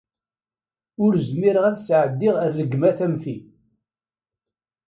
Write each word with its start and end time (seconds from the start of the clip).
Ur 1.03 1.13
zmireɣ 1.27 1.63
ad 1.69 1.77
sɛeddiɣ 1.79 2.35
rregmat 2.49 2.99
am 3.05 3.13
ti. 3.23 3.37